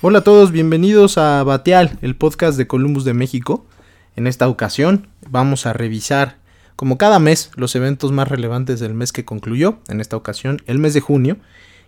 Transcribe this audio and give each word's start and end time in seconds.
Hola 0.00 0.18
a 0.18 0.24
todos, 0.24 0.50
bienvenidos 0.50 1.18
a 1.18 1.42
Bateal, 1.44 1.98
el 2.02 2.16
podcast 2.16 2.58
de 2.58 2.66
Columbus 2.66 3.04
de 3.04 3.14
México. 3.14 3.64
En 4.16 4.26
esta 4.26 4.48
ocasión 4.48 5.06
vamos 5.30 5.66
a 5.66 5.72
revisar, 5.72 6.36
como 6.76 6.98
cada 6.98 7.20
mes, 7.20 7.52
los 7.54 7.74
eventos 7.76 8.10
más 8.10 8.28
relevantes 8.28 8.80
del 8.80 8.92
mes 8.92 9.12
que 9.12 9.24
concluyó, 9.24 9.78
en 9.88 10.00
esta 10.00 10.16
ocasión 10.16 10.60
el 10.66 10.78
mes 10.78 10.94
de 10.94 11.00
junio, 11.00 11.38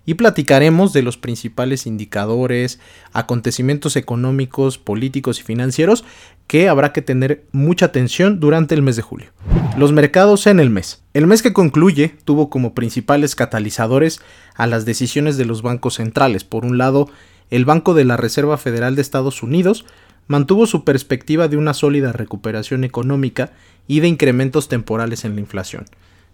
y 0.07 0.15
platicaremos 0.15 0.93
de 0.93 1.03
los 1.03 1.17
principales 1.19 1.85
indicadores, 1.85 2.79
acontecimientos 3.13 3.97
económicos, 3.97 4.79
políticos 4.79 5.41
y 5.41 5.43
financieros 5.43 6.05
que 6.47 6.69
habrá 6.69 6.93
que 6.93 7.03
tener 7.03 7.45
mucha 7.51 7.87
atención 7.87 8.39
durante 8.39 8.77
el 8.77 8.83
mes 8.83 8.95
de 8.95 9.03
julio. 9.03 9.33
Los 9.77 9.93
mercados 9.93 10.47
en 10.47 10.61
el 10.61 10.71
mes. 10.71 11.03
El 11.13 11.27
mes 11.27 11.43
que 11.43 11.53
concluye 11.53 12.15
tuvo 12.25 12.49
como 12.49 12.73
principales 12.73 13.35
catalizadores 13.35 14.21
a 14.55 14.69
las 14.69 14.85
decisiones 14.85 15.37
de 15.37 15.45
los 15.45 15.61
bancos 15.61 15.95
centrales. 15.95 16.45
Por 16.45 16.65
un 16.65 16.79
lado, 16.79 17.11
el 17.51 17.65
Banco 17.65 17.95
de 17.95 18.05
la 18.05 18.17
Reserva 18.17 18.57
Federal 18.57 18.97
de 18.97 19.03
Estados 19.03 19.43
Unidos 19.43 19.85
mantuvo 20.27 20.67
su 20.67 20.85
perspectiva 20.85 21.49
de 21.49 21.57
una 21.57 21.75
sólida 21.75 22.13
recuperación 22.13 22.85
económica 22.85 23.53
y 23.87 24.01
de 24.01 24.09
incrementos 24.09 24.69
temporales 24.69 25.25
en 25.25 25.35
la 25.35 25.41
inflación. 25.41 25.85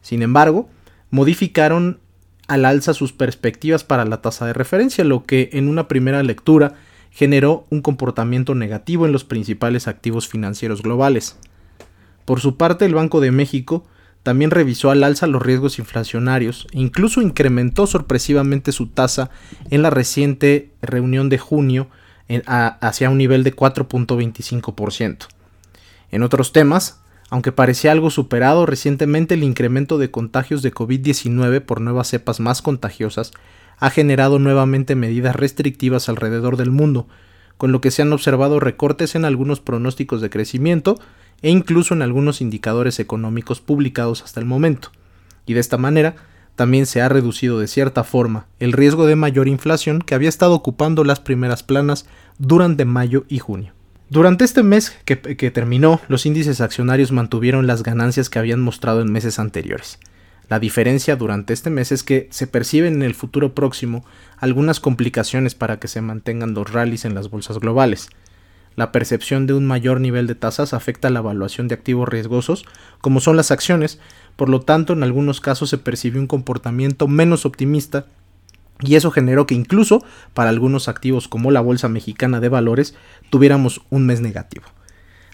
Sin 0.01 0.23
embargo, 0.23 0.69
modificaron 1.11 2.01
al 2.49 2.65
alza 2.65 2.95
sus 2.95 3.13
perspectivas 3.13 3.85
para 3.85 4.05
la 4.05 4.23
tasa 4.23 4.47
de 4.47 4.53
referencia, 4.53 5.05
lo 5.05 5.25
que 5.25 5.51
en 5.53 5.69
una 5.69 5.89
primera 5.89 6.23
lectura 6.23 6.75
generó 7.11 7.67
un 7.71 7.83
comportamiento 7.83 8.55
negativo 8.55 9.07
en 9.07 9.13
los 9.13 9.25
principales 9.25 9.87
activos 9.87 10.29
financieros 10.29 10.83
globales. 10.83 11.37
Por 12.25 12.41
su 12.41 12.57
parte, 12.57 12.85
el 12.87 12.95
Banco 12.95 13.21
de 13.21 13.31
México 13.31 13.85
también 14.23 14.51
revisó 14.51 14.91
al 14.91 15.03
alza 15.05 15.27
los 15.27 15.43
riesgos 15.43 15.79
inflacionarios 15.79 16.67
e 16.73 16.79
incluso 16.79 17.21
incrementó 17.23 17.87
sorpresivamente 17.87 18.73
su 18.73 18.87
tasa 18.87 19.31
en 19.71 19.83
la 19.83 19.91
reciente 19.91 20.71
reunión 20.81 21.29
de 21.29 21.39
junio 21.39 21.89
hacia 22.47 23.11
un 23.11 23.19
nivel 23.19 23.43
de 23.43 23.55
4.25%. 23.55 25.27
En 26.11 26.23
otros 26.23 26.53
temas, 26.53 27.01
aunque 27.31 27.53
parecía 27.53 27.93
algo 27.93 28.11
superado 28.11 28.65
recientemente, 28.65 29.35
el 29.35 29.43
incremento 29.43 29.99
de 29.99 30.11
contagios 30.11 30.63
de 30.63 30.73
COVID-19 30.73 31.61
por 31.63 31.81
nuevas 31.81 32.09
cepas 32.09 32.41
más 32.41 32.63
contagiosas 32.63 33.33
ha 33.79 33.91
generado 33.91 34.39
nuevamente 34.39 34.95
medidas 34.95 35.35
restrictivas 35.35 36.09
alrededor 36.09 36.57
del 36.57 36.71
mundo, 36.71 37.09
con 37.57 37.73
lo 37.73 37.81
que 37.81 37.91
se 37.91 38.03
han 38.03 38.13
observado 38.13 38.61
recortes 38.61 39.15
en 39.15 39.25
algunos 39.25 39.61
pronósticos 39.61 40.21
de 40.21 40.31
crecimiento 40.31 41.01
e 41.43 41.51
incluso 41.51 41.95
en 41.95 42.03
algunos 42.03 42.41
indicadores 42.41 43.01
económicos 43.01 43.61
publicados 43.61 44.23
hasta 44.23 44.41
el 44.41 44.47
momento. 44.47 44.91
Y 45.47 45.55
de 45.55 45.61
esta 45.61 45.77
manera, 45.77 46.17
también 46.57 46.87
se 46.87 47.01
ha 47.01 47.09
reducido 47.09 47.59
de 47.59 47.67
cierta 47.67 48.05
forma 48.05 48.47
el 48.61 48.73
riesgo 48.73 49.07
de 49.07 49.17
mayor 49.17 49.49
inflación 49.49 50.01
que 50.01 50.15
había 50.15 50.29
estado 50.29 50.55
ocupando 50.55 51.03
las 51.05 51.21
primeras 51.21 51.63
planas 51.63 52.07
durante 52.39 52.85
mayo 52.85 53.25
y 53.29 53.39
junio. 53.39 53.73
Durante 54.11 54.45
este 54.45 54.63
mes 54.63 54.95
que, 55.07 55.17
terminó, 55.17 55.99
los 56.09 56.27
índices 56.27 56.61
accionarios 56.61 57.13
mantuvieron 57.13 57.67
las 57.67 57.83
ganancias 57.83 58.29
que 58.29 58.39
habían 58.39 58.61
mostrado 58.61 59.01
en 59.01 59.11
meses 59.11 59.39
anteriores. 59.39 59.99
La 60.51 60.61
diferencia 60.61 61.17
durante 61.17 61.55
este 61.55 61.71
mes 61.71 61.93
es 61.93 62.03
que 62.03 62.29
se 62.31 62.47
perciben 62.47 62.97
en 62.97 63.03
el 63.05 63.15
futuro 63.15 63.55
próximo 63.55 64.05
algunas 64.37 64.81
complicaciones 64.81 65.55
para 65.55 65.79
que 65.79 65.89
se 65.89 66.03
mantengan 66.03 66.53
los 66.53 66.71
rallies 66.71 67.07
en 67.07 67.15
las 67.15 67.31
bolsas 67.31 67.59
globales. 67.59 68.11
La 68.77 68.93
percepción 68.93 69.47
de 69.47 69.55
un 69.55 69.67
mayor 69.67 70.01
nivel 70.01 70.27
de 70.27 70.35
tasas 70.35 70.73
afecta 70.73 71.11
la 71.11 71.21
evaluación 71.21 71.69
de 71.69 71.75
activos 71.75 72.09
riesgosos, 72.09 72.65
como 73.01 73.21
son 73.21 73.37
las 73.37 73.51
acciones, 73.51 73.99
por 74.37 74.49
lo 74.49 74.61
tanto 74.61 74.93
en 74.93 75.03
algunos 75.03 75.41
casos 75.41 75.71
se 75.71 75.79
percibió 75.79 76.21
un 76.21 76.27
comportamiento 76.27 77.09
menos 77.09 77.45
optimista 77.45 78.07
y 78.81 78.97
eso 78.97 79.11
generó 79.11 79.47
que 79.47 79.55
incluso 79.55 80.05
para 80.35 80.51
algunos 80.51 80.89
activos 80.89 81.29
como 81.29 81.51
la 81.51 81.61
Bolsa 81.61 81.89
Mexicana 81.89 82.41
de 82.41 82.49
Valores 82.49 82.95
tuviéramos 83.31 83.83
un 83.91 84.07
mes 84.07 84.21
negativo. 84.21 84.65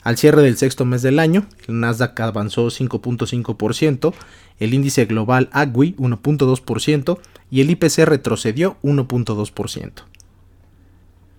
Al 0.03 0.17
cierre 0.17 0.43
del 0.43 0.57
sexto 0.57 0.85
mes 0.85 1.03
del 1.03 1.19
año, 1.19 1.47
el 1.67 1.81
Nasdaq 1.81 2.19
avanzó 2.21 2.67
5.5%, 2.67 4.15
el 4.59 4.75
índice 4.75 5.05
global 5.07 5.49
AGWI 5.53 5.97
1.2% 5.97 7.19
y 7.51 7.61
el 7.61 7.71
IPC 7.71 8.05
retrocedió 8.05 8.77
1.2%. 8.83 9.93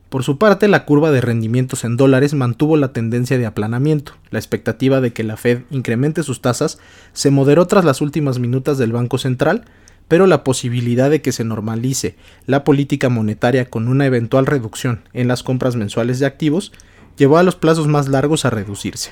Por 0.10 0.24
su 0.24 0.40
parte, 0.40 0.68
la 0.68 0.86
curva 0.86 1.12
de 1.12 1.22
rendimientos 1.22 1.84
en 1.84 1.96
dólares 1.96 2.34
mantuvo 2.34 2.78
la 2.78 2.94
tendencia 2.94 3.38
de 3.38 3.46
aplanamiento. 3.46 4.14
La 4.32 4.40
expectativa 4.40 5.02
de 5.02 5.14
que 5.14 5.24
la 5.24 5.38
Fed 5.38 5.62
incremente 5.70 6.24
sus 6.24 6.42
tasas 6.42 6.80
se 7.14 7.30
moderó 7.30 7.68
tras 7.68 7.86
las 7.86 8.02
últimas 8.02 8.40
minutas 8.40 8.80
del 8.80 8.92
Banco 8.92 9.20
Central, 9.20 9.66
pero 10.08 10.26
la 10.26 10.44
posibilidad 10.44 11.12
de 11.12 11.22
que 11.22 11.32
se 11.32 11.44
normalice 11.44 12.16
la 12.48 12.64
política 12.64 13.10
monetaria 13.10 13.70
con 13.70 13.88
una 13.88 14.08
eventual 14.08 14.48
reducción 14.48 15.02
en 15.14 15.28
las 15.28 15.44
compras 15.44 15.76
mensuales 15.76 16.18
de 16.18 16.26
activos 16.26 16.72
llevó 17.16 17.38
a 17.38 17.44
los 17.44 17.56
plazos 17.56 17.88
más 17.88 18.08
largos 18.08 18.46
a 18.46 18.50
reducirse. 18.50 19.12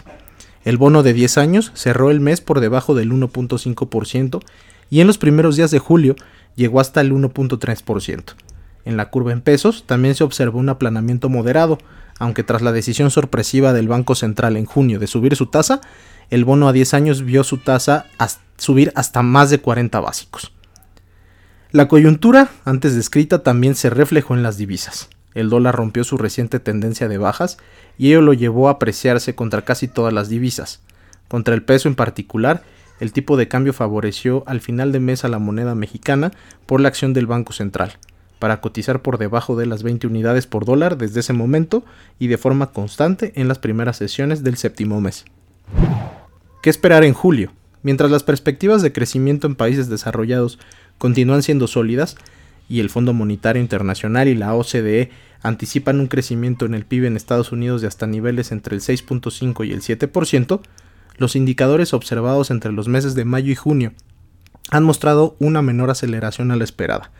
El 0.65 0.77
bono 0.77 1.03
de 1.03 1.13
10 1.13 1.37
años 1.37 1.71
cerró 1.75 2.09
el 2.09 2.19
mes 2.19 2.41
por 2.41 2.59
debajo 2.59 2.95
del 2.95 3.11
1.5% 3.11 4.41
y 4.89 5.01
en 5.01 5.07
los 5.07 5.19
primeros 5.19 5.55
días 5.55 5.69
de 5.69 5.79
julio 5.79 6.15
llegó 6.55 6.79
hasta 6.79 7.01
el 7.01 7.11
1.3%. 7.13 8.33
En 8.87 8.95
la 8.95 9.09
curva 9.09 9.33
en 9.33 9.41
pesos 9.41 9.83
también 9.85 10.15
se 10.15 10.23
observó 10.23 10.59
un 10.59 10.69
aplanamiento 10.69 11.27
moderado, 11.27 11.77
aunque 12.19 12.43
tras 12.43 12.61
la 12.61 12.71
decisión 12.71 13.11
sorpresiva 13.11 13.73
del 13.73 13.89
Banco 13.89 14.15
Central 14.15 14.55
en 14.55 14.63
junio 14.63 14.97
de 14.97 15.07
subir 15.07 15.35
su 15.35 15.47
tasa, 15.47 15.81
el 16.29 16.45
bono 16.45 16.69
a 16.69 16.71
10 16.71 16.93
años 16.93 17.23
vio 17.23 17.43
su 17.43 17.57
tasa 17.57 18.05
subir 18.55 18.93
hasta 18.95 19.23
más 19.23 19.49
de 19.49 19.59
40 19.59 19.99
básicos. 19.99 20.53
La 21.73 21.89
coyuntura 21.89 22.49
antes 22.63 22.95
descrita 22.95 23.43
también 23.43 23.75
se 23.75 23.89
reflejó 23.89 24.35
en 24.35 24.41
las 24.41 24.55
divisas. 24.55 25.09
El 25.33 25.49
dólar 25.49 25.75
rompió 25.75 26.05
su 26.05 26.17
reciente 26.17 26.61
tendencia 26.61 27.09
de 27.09 27.17
bajas 27.17 27.57
y 27.97 28.07
ello 28.07 28.21
lo 28.21 28.31
llevó 28.31 28.69
a 28.69 28.71
apreciarse 28.71 29.35
contra 29.35 29.65
casi 29.65 29.89
todas 29.89 30.13
las 30.13 30.29
divisas. 30.29 30.79
Contra 31.27 31.55
el 31.55 31.63
peso 31.63 31.89
en 31.89 31.95
particular, 31.95 32.63
el 33.01 33.11
tipo 33.11 33.35
de 33.35 33.49
cambio 33.49 33.73
favoreció 33.73 34.45
al 34.47 34.61
final 34.61 34.93
de 34.93 35.01
mes 35.01 35.25
a 35.25 35.27
la 35.27 35.39
moneda 35.39 35.75
mexicana 35.75 36.31
por 36.65 36.79
la 36.79 36.87
acción 36.87 37.11
del 37.13 37.27
Banco 37.27 37.51
Central, 37.51 37.97
para 38.39 38.61
cotizar 38.61 39.01
por 39.01 39.17
debajo 39.17 39.55
de 39.55 39.65
las 39.65 39.83
20 39.83 40.07
unidades 40.07 40.47
por 40.47 40.65
dólar 40.65 40.97
desde 40.97 41.19
ese 41.19 41.33
momento 41.33 41.83
y 42.19 42.27
de 42.27 42.37
forma 42.37 42.71
constante 42.71 43.33
en 43.35 43.47
las 43.47 43.59
primeras 43.59 43.97
sesiones 43.97 44.43
del 44.43 44.57
séptimo 44.57 45.01
mes. 45.01 45.25
¿Qué 46.61 46.69
esperar 46.69 47.03
en 47.03 47.13
julio? 47.13 47.51
Mientras 47.83 48.11
las 48.11 48.23
perspectivas 48.23 48.81
de 48.81 48.91
crecimiento 48.91 49.47
en 49.47 49.55
países 49.55 49.89
desarrollados 49.89 50.59
continúan 50.97 51.43
siendo 51.43 51.67
sólidas 51.67 52.15
y 52.69 52.79
el 52.79 52.89
Fondo 52.89 53.13
Monetario 53.13 53.61
Internacional 53.61 54.27
y 54.27 54.35
la 54.35 54.53
OCDE 54.53 55.11
anticipan 55.41 55.99
un 55.99 56.07
crecimiento 56.07 56.65
en 56.65 56.73
el 56.73 56.85
PIB 56.85 57.05
en 57.05 57.15
Estados 57.15 57.51
Unidos 57.51 57.81
de 57.81 57.87
hasta 57.87 58.07
niveles 58.07 58.51
entre 58.51 58.75
el 58.75 58.81
6.5 58.81 59.65
y 59.65 59.71
el 59.71 59.81
7%, 59.81 60.61
los 61.17 61.35
indicadores 61.35 61.93
observados 61.93 62.51
entre 62.51 62.71
los 62.71 62.87
meses 62.87 63.15
de 63.15 63.25
mayo 63.25 63.51
y 63.51 63.55
junio 63.55 63.93
han 64.69 64.83
mostrado 64.83 65.35
una 65.39 65.61
menor 65.61 65.89
aceleración 65.89 66.51
a 66.51 66.55
la 66.55 66.63
esperada. 66.63 67.11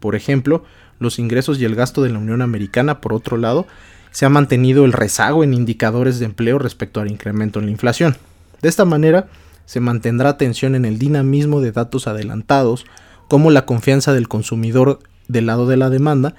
Por 0.00 0.16
ejemplo, 0.16 0.64
los 0.98 1.18
ingresos 1.18 1.60
y 1.60 1.64
el 1.64 1.76
gasto 1.76 2.02
de 2.02 2.10
la 2.10 2.18
Unión 2.18 2.42
Americana, 2.42 3.00
por 3.00 3.12
otro 3.12 3.36
lado, 3.36 3.66
se 4.10 4.26
ha 4.26 4.28
mantenido 4.28 4.84
el 4.84 4.92
rezago 4.92 5.44
en 5.44 5.54
indicadores 5.54 6.18
de 6.18 6.26
empleo 6.26 6.58
respecto 6.58 7.00
al 7.00 7.10
incremento 7.10 7.60
en 7.60 7.66
la 7.66 7.70
inflación. 7.70 8.16
De 8.60 8.68
esta 8.68 8.84
manera, 8.84 9.28
se 9.66 9.80
mantendrá 9.80 10.30
atención 10.30 10.74
en 10.74 10.84
el 10.84 10.98
dinamismo 10.98 11.60
de 11.60 11.72
datos 11.72 12.08
adelantados, 12.08 12.86
como 13.28 13.50
la 13.50 13.66
confianza 13.66 14.12
del 14.12 14.26
consumidor 14.26 14.98
del 15.28 15.46
lado 15.46 15.68
de 15.68 15.76
la 15.76 15.90
demanda 15.90 16.34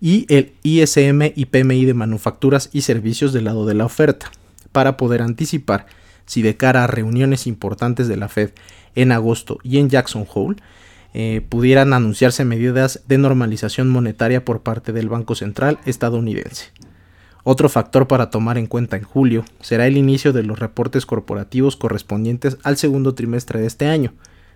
y 0.00 0.26
el 0.32 0.52
ISM 0.62 1.32
y 1.34 1.46
PMI 1.46 1.84
de 1.84 1.94
manufacturas 1.94 2.70
y 2.72 2.82
servicios 2.82 3.32
del 3.32 3.44
lado 3.44 3.66
de 3.66 3.74
la 3.74 3.86
oferta, 3.86 4.30
para 4.70 4.96
poder 4.96 5.22
anticipar 5.22 5.86
si 6.26 6.42
de 6.42 6.56
cara 6.56 6.84
a 6.84 6.86
reuniones 6.86 7.46
importantes 7.46 8.08
de 8.08 8.16
la 8.16 8.28
Fed 8.28 8.50
en 8.94 9.10
agosto 9.10 9.58
y 9.62 9.78
en 9.78 9.90
Jackson 9.90 10.26
Hole 10.32 10.56
eh, 11.14 11.44
pudieran 11.48 11.92
anunciarse 11.92 12.44
medidas 12.44 13.02
de 13.06 13.18
normalización 13.18 13.88
monetaria 13.88 14.44
por 14.44 14.62
parte 14.62 14.92
del 14.92 15.08
Banco 15.08 15.34
Central 15.34 15.78
estadounidense. 15.84 16.72
Otro 17.44 17.68
factor 17.68 18.08
para 18.08 18.30
tomar 18.30 18.58
en 18.58 18.66
cuenta 18.66 18.96
en 18.96 19.04
julio 19.04 19.44
será 19.60 19.86
el 19.86 19.96
inicio 19.96 20.32
de 20.32 20.42
los 20.42 20.58
reportes 20.58 21.06
corporativos 21.06 21.76
correspondientes 21.76 22.58
al 22.64 22.76
segundo 22.76 23.14
trimestre 23.14 23.60
de 23.60 23.66
este 23.68 23.86
año, 23.86 24.14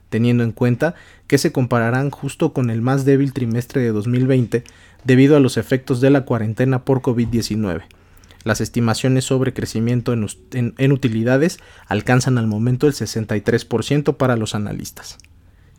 teniendo 0.08 0.42
en 0.42 0.52
cuenta 0.52 0.96
que 1.28 1.38
se 1.38 1.52
compararán 1.52 2.10
justo 2.10 2.52
con 2.52 2.68
el 2.68 2.82
más 2.82 3.04
débil 3.04 3.32
trimestre 3.32 3.80
de 3.80 3.92
2020 3.92 4.64
debido 5.04 5.36
a 5.36 5.40
los 5.40 5.56
efectos 5.56 6.00
de 6.00 6.10
la 6.10 6.24
cuarentena 6.24 6.84
por 6.84 7.00
COVID-19. 7.00 7.82
Las 8.42 8.60
estimaciones 8.60 9.24
sobre 9.24 9.52
crecimiento 9.52 10.12
en, 10.12 10.92
utilidades 10.92 11.58
alcanzan 11.86 12.38
al 12.38 12.46
momento 12.46 12.86
el 12.86 12.94
63% 12.94 14.16
para 14.16 14.36
los 14.36 14.54
analistas. 14.54 15.18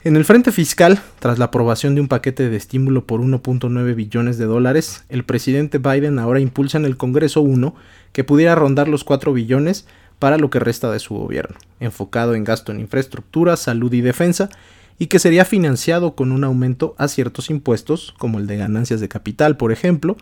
En 0.03 0.15
el 0.15 0.25
frente 0.25 0.51
fiscal, 0.51 0.99
tras 1.19 1.37
la 1.37 1.45
aprobación 1.45 1.93
de 1.93 2.01
un 2.01 2.07
paquete 2.07 2.49
de 2.49 2.57
estímulo 2.57 3.05
por 3.05 3.21
1.9 3.21 3.93
billones 3.93 4.39
de 4.39 4.45
dólares, 4.45 5.03
el 5.09 5.23
presidente 5.23 5.77
Biden 5.77 6.17
ahora 6.17 6.39
impulsa 6.39 6.79
en 6.79 6.85
el 6.85 6.97
Congreso 6.97 7.41
uno 7.41 7.75
que 8.11 8.23
pudiera 8.23 8.55
rondar 8.55 8.87
los 8.87 9.03
4 9.03 9.31
billones 9.31 9.85
para 10.17 10.39
lo 10.39 10.49
que 10.49 10.59
resta 10.59 10.91
de 10.91 10.97
su 10.97 11.13
gobierno, 11.13 11.55
enfocado 11.79 12.33
en 12.33 12.43
gasto 12.43 12.71
en 12.71 12.79
infraestructura, 12.79 13.55
salud 13.57 13.93
y 13.93 14.01
defensa, 14.01 14.49
y 14.97 15.05
que 15.05 15.19
sería 15.19 15.45
financiado 15.45 16.15
con 16.15 16.31
un 16.31 16.43
aumento 16.45 16.95
a 16.97 17.07
ciertos 17.07 17.51
impuestos, 17.51 18.15
como 18.17 18.39
el 18.39 18.47
de 18.47 18.57
ganancias 18.57 19.01
de 19.01 19.07
capital, 19.07 19.55
por 19.55 19.71
ejemplo, 19.71 20.17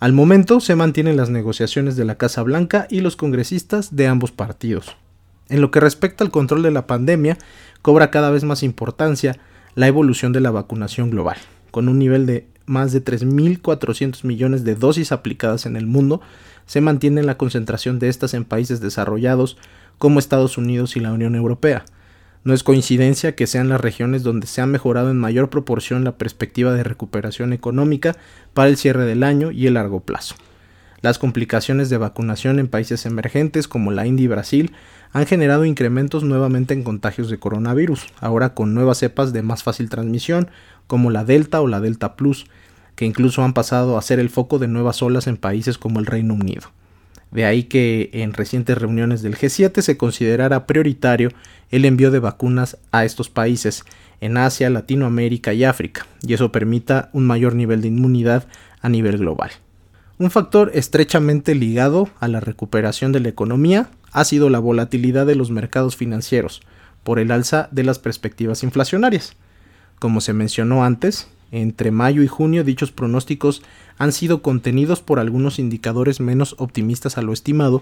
Al 0.00 0.12
momento 0.12 0.60
se 0.60 0.76
mantienen 0.76 1.16
las 1.16 1.30
negociaciones 1.30 1.96
de 1.96 2.04
la 2.04 2.16
Casa 2.16 2.42
Blanca 2.42 2.86
y 2.90 3.00
los 3.00 3.16
congresistas 3.16 3.96
de 3.96 4.06
ambos 4.06 4.32
partidos. 4.32 4.96
En 5.48 5.60
lo 5.60 5.70
que 5.70 5.80
respecta 5.80 6.24
al 6.24 6.30
control 6.30 6.62
de 6.62 6.70
la 6.70 6.86
pandemia, 6.86 7.38
cobra 7.82 8.10
cada 8.10 8.30
vez 8.30 8.44
más 8.44 8.62
importancia 8.62 9.38
la 9.74 9.86
evolución 9.86 10.32
de 10.32 10.40
la 10.40 10.50
vacunación 10.50 11.10
global, 11.10 11.38
con 11.70 11.88
un 11.88 11.98
nivel 11.98 12.26
de 12.26 12.46
más 12.66 12.92
de 12.92 13.02
3.400 13.02 14.24
millones 14.24 14.64
de 14.64 14.74
dosis 14.74 15.12
aplicadas 15.12 15.66
en 15.66 15.76
el 15.76 15.86
mundo, 15.86 16.20
se 16.66 16.80
mantiene 16.80 17.22
la 17.22 17.38
concentración 17.38 17.98
de 17.98 18.08
estas 18.08 18.34
en 18.34 18.44
países 18.44 18.80
desarrollados 18.80 19.56
como 19.96 20.18
Estados 20.18 20.58
Unidos 20.58 20.96
y 20.96 21.00
la 21.00 21.12
Unión 21.12 21.34
Europea. 21.34 21.84
No 22.44 22.54
es 22.54 22.62
coincidencia 22.62 23.34
que 23.34 23.46
sean 23.46 23.68
las 23.68 23.80
regiones 23.80 24.22
donde 24.22 24.46
se 24.46 24.60
ha 24.60 24.66
mejorado 24.66 25.10
en 25.10 25.18
mayor 25.18 25.50
proporción 25.50 26.04
la 26.04 26.16
perspectiva 26.16 26.72
de 26.72 26.84
recuperación 26.84 27.52
económica 27.52 28.16
para 28.54 28.68
el 28.68 28.76
cierre 28.76 29.04
del 29.04 29.22
año 29.22 29.50
y 29.50 29.66
el 29.66 29.74
largo 29.74 30.00
plazo. 30.00 30.36
Las 31.00 31.18
complicaciones 31.18 31.90
de 31.90 31.96
vacunación 31.96 32.58
en 32.58 32.66
países 32.66 33.06
emergentes 33.06 33.68
como 33.68 33.92
la 33.92 34.06
India 34.06 34.24
y 34.24 34.28
Brasil 34.28 34.72
han 35.12 35.26
generado 35.26 35.64
incrementos 35.64 36.24
nuevamente 36.24 36.74
en 36.74 36.82
contagios 36.82 37.30
de 37.30 37.38
coronavirus, 37.38 38.06
ahora 38.20 38.54
con 38.54 38.74
nuevas 38.74 38.98
cepas 38.98 39.32
de 39.32 39.42
más 39.42 39.62
fácil 39.62 39.90
transmisión, 39.90 40.50
como 40.88 41.10
la 41.10 41.24
Delta 41.24 41.60
o 41.60 41.68
la 41.68 41.80
Delta 41.80 42.16
Plus, 42.16 42.46
que 42.96 43.04
incluso 43.04 43.44
han 43.44 43.52
pasado 43.54 43.96
a 43.96 44.02
ser 44.02 44.18
el 44.18 44.28
foco 44.28 44.58
de 44.58 44.66
nuevas 44.66 45.00
olas 45.00 45.28
en 45.28 45.36
países 45.36 45.78
como 45.78 46.00
el 46.00 46.06
Reino 46.06 46.34
Unido. 46.34 46.72
De 47.30 47.44
ahí 47.44 47.64
que 47.64 48.10
en 48.12 48.32
recientes 48.32 48.76
reuniones 48.76 49.22
del 49.22 49.36
G7 49.36 49.82
se 49.82 49.96
considerara 49.96 50.66
prioritario 50.66 51.30
el 51.70 51.84
envío 51.84 52.10
de 52.10 52.18
vacunas 52.18 52.78
a 52.90 53.04
estos 53.04 53.28
países 53.28 53.84
en 54.20 54.36
Asia, 54.36 54.68
Latinoamérica 54.68 55.52
y 55.52 55.62
África, 55.62 56.06
y 56.22 56.34
eso 56.34 56.50
permita 56.50 57.10
un 57.12 57.24
mayor 57.24 57.54
nivel 57.54 57.82
de 57.82 57.88
inmunidad 57.88 58.48
a 58.80 58.88
nivel 58.88 59.18
global. 59.18 59.50
Un 60.20 60.32
factor 60.32 60.72
estrechamente 60.74 61.54
ligado 61.54 62.08
a 62.18 62.26
la 62.26 62.40
recuperación 62.40 63.12
de 63.12 63.20
la 63.20 63.28
economía 63.28 63.88
ha 64.10 64.24
sido 64.24 64.50
la 64.50 64.58
volatilidad 64.58 65.26
de 65.26 65.36
los 65.36 65.52
mercados 65.52 65.94
financieros 65.94 66.60
por 67.04 67.20
el 67.20 67.30
alza 67.30 67.68
de 67.70 67.84
las 67.84 68.00
perspectivas 68.00 68.64
inflacionarias. 68.64 69.36
Como 70.00 70.20
se 70.20 70.32
mencionó 70.32 70.84
antes, 70.84 71.28
entre 71.52 71.92
mayo 71.92 72.24
y 72.24 72.26
junio 72.26 72.64
dichos 72.64 72.90
pronósticos 72.90 73.62
han 73.96 74.10
sido 74.10 74.42
contenidos 74.42 75.02
por 75.02 75.20
algunos 75.20 75.60
indicadores 75.60 76.18
menos 76.18 76.56
optimistas 76.58 77.16
a 77.16 77.22
lo 77.22 77.32
estimado 77.32 77.80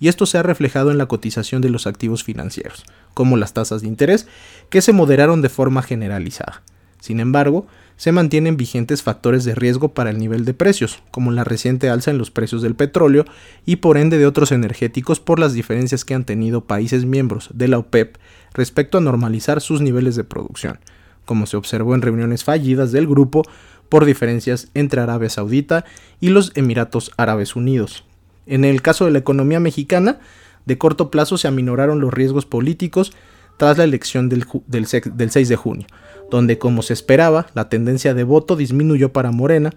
y 0.00 0.08
esto 0.08 0.26
se 0.26 0.38
ha 0.38 0.42
reflejado 0.42 0.90
en 0.90 0.98
la 0.98 1.06
cotización 1.06 1.62
de 1.62 1.70
los 1.70 1.86
activos 1.86 2.24
financieros, 2.24 2.84
como 3.14 3.36
las 3.36 3.54
tasas 3.54 3.82
de 3.82 3.88
interés, 3.88 4.26
que 4.70 4.82
se 4.82 4.92
moderaron 4.92 5.40
de 5.40 5.50
forma 5.50 5.82
generalizada. 5.82 6.62
Sin 7.06 7.20
embargo, 7.20 7.68
se 7.96 8.10
mantienen 8.10 8.56
vigentes 8.56 9.04
factores 9.04 9.44
de 9.44 9.54
riesgo 9.54 9.94
para 9.94 10.10
el 10.10 10.18
nivel 10.18 10.44
de 10.44 10.54
precios, 10.54 11.04
como 11.12 11.30
la 11.30 11.44
reciente 11.44 11.88
alza 11.88 12.10
en 12.10 12.18
los 12.18 12.32
precios 12.32 12.62
del 12.62 12.74
petróleo 12.74 13.24
y 13.64 13.76
por 13.76 13.96
ende 13.96 14.18
de 14.18 14.26
otros 14.26 14.50
energéticos 14.50 15.20
por 15.20 15.38
las 15.38 15.52
diferencias 15.52 16.04
que 16.04 16.14
han 16.14 16.24
tenido 16.24 16.64
países 16.64 17.04
miembros 17.04 17.48
de 17.54 17.68
la 17.68 17.78
OPEP 17.78 18.16
respecto 18.54 18.98
a 18.98 19.02
normalizar 19.02 19.60
sus 19.60 19.80
niveles 19.80 20.16
de 20.16 20.24
producción, 20.24 20.80
como 21.24 21.46
se 21.46 21.56
observó 21.56 21.94
en 21.94 22.02
reuniones 22.02 22.42
fallidas 22.42 22.90
del 22.90 23.06
grupo 23.06 23.44
por 23.88 24.04
diferencias 24.04 24.66
entre 24.74 25.00
Arabia 25.00 25.30
Saudita 25.30 25.84
y 26.20 26.30
los 26.30 26.50
Emiratos 26.56 27.12
Árabes 27.16 27.54
Unidos. 27.54 28.02
En 28.46 28.64
el 28.64 28.82
caso 28.82 29.04
de 29.04 29.12
la 29.12 29.20
economía 29.20 29.60
mexicana, 29.60 30.18
de 30.64 30.76
corto 30.76 31.12
plazo 31.12 31.38
se 31.38 31.46
aminoraron 31.46 32.00
los 32.00 32.12
riesgos 32.12 32.46
políticos 32.46 33.12
tras 33.56 33.78
la 33.78 33.84
elección 33.84 34.28
del, 34.28 34.46
6 34.86 35.48
de 35.48 35.56
junio, 35.56 35.86
donde 36.30 36.58
como 36.58 36.82
se 36.82 36.92
esperaba, 36.92 37.46
la 37.54 37.68
tendencia 37.68 38.14
de 38.14 38.24
voto 38.24 38.56
disminuyó 38.56 39.12
para 39.12 39.32
Morena, 39.32 39.70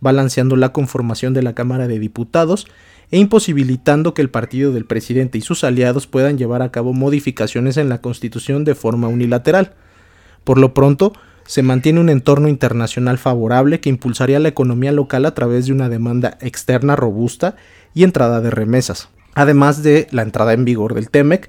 balanceando 0.00 0.56
la 0.56 0.72
conformación 0.72 1.34
de 1.34 1.42
la 1.42 1.54
Cámara 1.54 1.88
de 1.88 1.98
Diputados 1.98 2.66
e 3.10 3.18
imposibilitando 3.18 4.14
que 4.14 4.22
el 4.22 4.30
partido 4.30 4.72
del 4.72 4.84
presidente 4.84 5.38
y 5.38 5.40
sus 5.40 5.64
aliados 5.64 6.06
puedan 6.06 6.38
llevar 6.38 6.62
a 6.62 6.70
cabo 6.70 6.92
modificaciones 6.92 7.76
en 7.76 7.88
la 7.88 8.00
Constitución 8.00 8.64
de 8.64 8.74
forma 8.74 9.08
unilateral. 9.08 9.74
Por 10.44 10.58
lo 10.58 10.74
pronto, 10.74 11.12
se 11.46 11.62
mantiene 11.62 12.00
un 12.00 12.08
entorno 12.08 12.48
internacional 12.48 13.18
favorable 13.18 13.80
que 13.80 13.88
impulsaría 13.88 14.40
la 14.40 14.48
economía 14.48 14.92
local 14.92 15.24
a 15.26 15.34
través 15.34 15.66
de 15.66 15.72
una 15.72 15.88
demanda 15.88 16.36
externa 16.40 16.96
robusta 16.96 17.56
y 17.94 18.02
entrada 18.02 18.40
de 18.40 18.50
remesas, 18.50 19.08
además 19.34 19.82
de 19.82 20.08
la 20.10 20.22
entrada 20.22 20.52
en 20.52 20.64
vigor 20.64 20.94
del 20.94 21.08
TEMEC, 21.08 21.48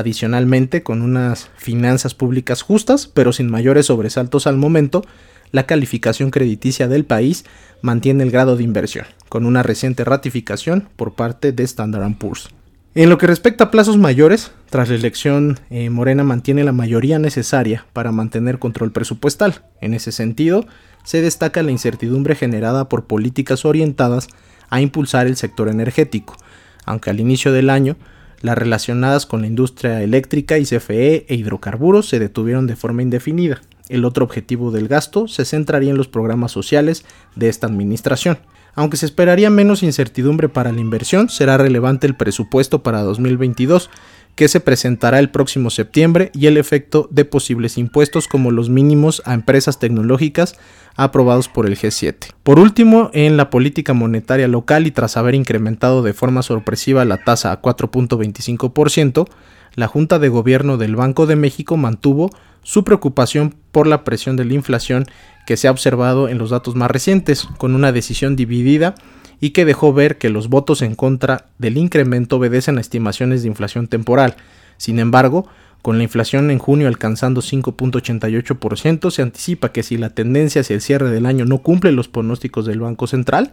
adicionalmente 0.00 0.82
con 0.82 1.02
unas 1.02 1.50
finanzas 1.56 2.14
públicas 2.14 2.62
justas, 2.62 3.06
pero 3.06 3.32
sin 3.32 3.48
mayores 3.50 3.86
sobresaltos 3.86 4.46
al 4.46 4.56
momento, 4.56 5.04
la 5.52 5.66
calificación 5.66 6.30
crediticia 6.30 6.88
del 6.88 7.04
país 7.04 7.44
mantiene 7.82 8.24
el 8.24 8.30
grado 8.30 8.56
de 8.56 8.64
inversión, 8.64 9.06
con 9.28 9.46
una 9.46 9.62
reciente 9.62 10.04
ratificación 10.04 10.88
por 10.96 11.14
parte 11.14 11.52
de 11.52 11.62
Standard 11.64 12.16
Poor's. 12.18 12.48
En 12.94 13.08
lo 13.08 13.18
que 13.18 13.28
respecta 13.28 13.64
a 13.64 13.70
plazos 13.70 13.98
mayores, 13.98 14.50
tras 14.68 14.88
la 14.88 14.96
elección, 14.96 15.60
eh, 15.70 15.90
Morena 15.90 16.24
mantiene 16.24 16.64
la 16.64 16.72
mayoría 16.72 17.20
necesaria 17.20 17.86
para 17.92 18.10
mantener 18.10 18.58
control 18.58 18.90
presupuestal. 18.90 19.62
En 19.80 19.94
ese 19.94 20.10
sentido, 20.10 20.66
se 21.04 21.22
destaca 21.22 21.62
la 21.62 21.70
incertidumbre 21.70 22.34
generada 22.34 22.88
por 22.88 23.04
políticas 23.04 23.64
orientadas 23.64 24.26
a 24.70 24.80
impulsar 24.80 25.28
el 25.28 25.36
sector 25.36 25.68
energético, 25.68 26.36
aunque 26.84 27.10
al 27.10 27.20
inicio 27.20 27.52
del 27.52 27.70
año 27.70 27.96
las 28.40 28.56
relacionadas 28.56 29.26
con 29.26 29.42
la 29.42 29.46
industria 29.46 30.02
eléctrica 30.02 30.58
y 30.58 30.64
CFE 30.64 31.26
e 31.28 31.34
hidrocarburos 31.34 32.08
se 32.08 32.18
detuvieron 32.18 32.66
de 32.66 32.76
forma 32.76 33.02
indefinida. 33.02 33.60
El 33.88 34.04
otro 34.04 34.24
objetivo 34.24 34.70
del 34.70 34.88
gasto 34.88 35.28
se 35.28 35.44
centraría 35.44 35.90
en 35.90 35.96
los 35.96 36.08
programas 36.08 36.52
sociales 36.52 37.04
de 37.34 37.48
esta 37.48 37.66
administración. 37.66 38.38
Aunque 38.74 38.96
se 38.96 39.06
esperaría 39.06 39.50
menos 39.50 39.82
incertidumbre 39.82 40.48
para 40.48 40.72
la 40.72 40.80
inversión, 40.80 41.28
será 41.28 41.56
relevante 41.56 42.06
el 42.06 42.16
presupuesto 42.16 42.82
para 42.82 43.02
2022, 43.02 43.90
que 44.34 44.48
se 44.48 44.60
presentará 44.60 45.18
el 45.18 45.30
próximo 45.30 45.70
septiembre, 45.70 46.30
y 46.34 46.46
el 46.46 46.56
efecto 46.56 47.08
de 47.10 47.24
posibles 47.24 47.78
impuestos 47.78 48.28
como 48.28 48.50
los 48.50 48.70
mínimos 48.70 49.22
a 49.26 49.34
empresas 49.34 49.78
tecnológicas 49.78 50.54
aprobados 50.96 51.48
por 51.48 51.66
el 51.66 51.76
G7. 51.76 52.32
Por 52.42 52.58
último, 52.58 53.10
en 53.12 53.36
la 53.36 53.50
política 53.50 53.92
monetaria 53.92 54.48
local 54.48 54.86
y 54.86 54.90
tras 54.90 55.16
haber 55.16 55.34
incrementado 55.34 56.02
de 56.02 56.14
forma 56.14 56.42
sorpresiva 56.42 57.04
la 57.04 57.18
tasa 57.18 57.52
a 57.52 57.60
4.25%, 57.60 59.28
la 59.74 59.86
Junta 59.86 60.18
de 60.18 60.28
Gobierno 60.28 60.76
del 60.76 60.96
Banco 60.96 61.26
de 61.26 61.36
México 61.36 61.76
mantuvo 61.76 62.30
su 62.62 62.84
preocupación 62.84 63.54
por 63.72 63.86
la 63.86 64.04
presión 64.04 64.36
de 64.36 64.44
la 64.44 64.54
inflación 64.54 65.06
que 65.46 65.56
se 65.56 65.68
ha 65.68 65.70
observado 65.70 66.28
en 66.28 66.38
los 66.38 66.50
datos 66.50 66.74
más 66.74 66.90
recientes, 66.90 67.48
con 67.58 67.74
una 67.74 67.92
decisión 67.92 68.36
dividida 68.36 68.94
y 69.40 69.50
que 69.50 69.64
dejó 69.64 69.92
ver 69.92 70.18
que 70.18 70.28
los 70.28 70.48
votos 70.48 70.82
en 70.82 70.94
contra 70.94 71.46
del 71.58 71.78
incremento 71.78 72.36
obedecen 72.36 72.78
a 72.78 72.80
estimaciones 72.80 73.42
de 73.42 73.48
inflación 73.48 73.88
temporal. 73.88 74.36
Sin 74.76 74.98
embargo, 74.98 75.46
con 75.82 75.96
la 75.96 76.04
inflación 76.04 76.50
en 76.50 76.58
junio 76.58 76.88
alcanzando 76.88 77.40
5.88%, 77.40 79.10
se 79.10 79.22
anticipa 79.22 79.72
que 79.72 79.82
si 79.82 79.96
la 79.96 80.10
tendencia 80.10 80.60
hacia 80.60 80.74
el 80.74 80.82
cierre 80.82 81.10
del 81.10 81.24
año 81.24 81.46
no 81.46 81.58
cumple 81.58 81.92
los 81.92 82.08
pronósticos 82.08 82.66
del 82.66 82.80
Banco 82.80 83.06
Central, 83.06 83.52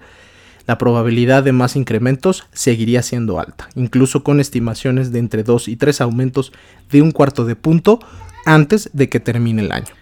la 0.67 0.77
probabilidad 0.77 1.43
de 1.43 1.53
más 1.53 1.75
incrementos 1.75 2.45
seguiría 2.51 3.01
siendo 3.01 3.39
alta, 3.39 3.69
incluso 3.75 4.23
con 4.23 4.39
estimaciones 4.39 5.11
de 5.11 5.19
entre 5.19 5.43
2 5.43 5.69
y 5.69 5.77
3 5.77 6.01
aumentos 6.01 6.51
de 6.91 7.01
un 7.01 7.11
cuarto 7.11 7.45
de 7.45 7.55
punto 7.55 7.99
antes 8.45 8.89
de 8.93 9.09
que 9.09 9.19
termine 9.19 9.63
el 9.63 9.71
año. 9.71 9.95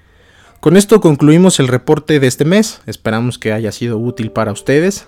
Con 0.59 0.75
esto 0.75 0.99
concluimos 0.99 1.59
el 1.59 1.67
reporte 1.67 2.19
de 2.19 2.25
este 2.27 2.43
mes, 2.43 2.81
esperamos 2.87 3.37
que 3.37 3.53
haya 3.53 3.71
sido 3.71 3.99
útil 3.99 4.31
para 4.31 4.51
ustedes. 4.51 5.05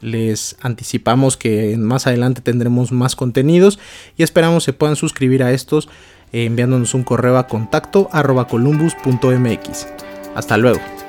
Les 0.00 0.56
anticipamos 0.60 1.36
que 1.36 1.76
más 1.76 2.06
adelante 2.06 2.40
tendremos 2.40 2.90
más 2.90 3.14
contenidos 3.14 3.78
y 4.16 4.22
esperamos 4.22 4.64
se 4.64 4.72
puedan 4.72 4.96
suscribir 4.96 5.42
a 5.42 5.52
estos 5.52 5.88
eh, 6.32 6.46
enviándonos 6.46 6.94
un 6.94 7.04
correo 7.04 7.36
a 7.36 7.46
contacto 7.46 8.08
columbus.mx. 8.48 9.86
Hasta 10.34 10.56
luego. 10.56 11.03